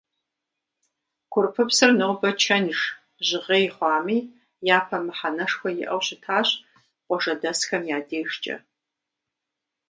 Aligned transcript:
Курпыпсыр 1.33 1.91
нобэ 1.99 2.29
чэнж, 2.43 2.77
жьгъей 3.27 3.65
хъуами, 3.75 4.19
япэм 4.77 5.03
мыхьэнэшхуэ 5.07 5.69
иӏэу 5.83 6.01
щытащ 6.05 6.49
къуажэдэсхэм 7.05 7.83
я 7.95 7.99
дежкӏэ. 8.07 8.55